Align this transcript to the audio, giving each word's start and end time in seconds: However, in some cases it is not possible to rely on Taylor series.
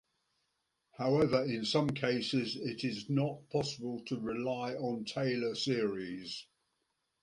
However, 0.97 1.43
in 1.43 1.63
some 1.63 1.91
cases 1.91 2.55
it 2.55 2.83
is 2.83 3.07
not 3.07 3.47
possible 3.51 4.01
to 4.07 4.19
rely 4.19 4.73
on 4.73 5.05
Taylor 5.05 5.53
series. 5.53 6.47